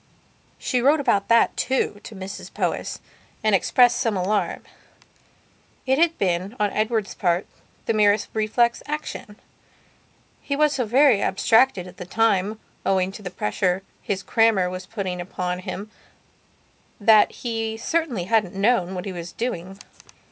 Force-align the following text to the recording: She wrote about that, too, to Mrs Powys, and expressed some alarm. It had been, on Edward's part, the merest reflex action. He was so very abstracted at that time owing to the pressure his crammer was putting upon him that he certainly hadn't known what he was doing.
She 0.57 0.81
wrote 0.81 0.99
about 0.99 1.27
that, 1.27 1.55
too, 1.55 1.99
to 2.05 2.15
Mrs 2.15 2.51
Powys, 2.51 2.97
and 3.43 3.53
expressed 3.53 3.99
some 3.99 4.17
alarm. 4.17 4.63
It 5.85 5.99
had 5.99 6.17
been, 6.17 6.55
on 6.59 6.71
Edward's 6.71 7.13
part, 7.13 7.45
the 7.85 7.93
merest 7.93 8.27
reflex 8.33 8.81
action. 8.87 9.35
He 10.41 10.55
was 10.55 10.73
so 10.73 10.85
very 10.87 11.21
abstracted 11.21 11.85
at 11.85 11.97
that 11.97 12.09
time 12.09 12.59
owing 12.83 13.11
to 13.11 13.21
the 13.21 13.29
pressure 13.29 13.83
his 14.01 14.23
crammer 14.23 14.71
was 14.71 14.87
putting 14.87 15.21
upon 15.21 15.59
him 15.59 15.91
that 16.99 17.31
he 17.31 17.77
certainly 17.77 18.23
hadn't 18.23 18.55
known 18.55 18.95
what 18.95 19.05
he 19.05 19.13
was 19.13 19.31
doing. 19.31 19.77